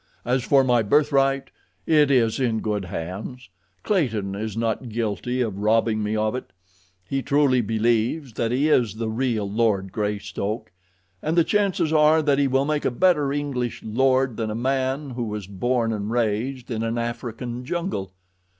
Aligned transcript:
As 0.25 0.41
for 0.43 0.63
my 0.63 0.81
birthright—it 0.81 2.09
is 2.09 2.39
in 2.39 2.59
good 2.61 2.85
hands. 2.85 3.49
Clayton 3.83 4.33
is 4.33 4.57
not 4.57 4.89
guilty 4.89 5.41
of 5.41 5.59
robbing 5.59 6.01
me 6.01 6.15
of 6.15 6.33
it. 6.33 6.51
He 7.07 7.21
truly 7.21 7.61
believes 7.61 8.33
that 8.33 8.49
he 8.51 8.67
is 8.67 8.95
the 8.95 9.09
real 9.09 9.47
Lord 9.47 9.91
Greystoke, 9.91 10.71
and 11.21 11.37
the 11.37 11.43
chances 11.43 11.93
are 11.93 12.23
that 12.23 12.39
he 12.39 12.47
will 12.47 12.65
make 12.65 12.83
a 12.85 12.89
better 12.89 13.31
English 13.31 13.83
lord 13.83 14.37
than 14.37 14.49
a 14.49 14.55
man 14.55 15.11
who 15.11 15.25
was 15.25 15.45
born 15.45 15.93
and 15.93 16.09
raised 16.09 16.71
in 16.71 16.81
an 16.81 16.97
African 16.97 17.63
jungle. 17.63 18.13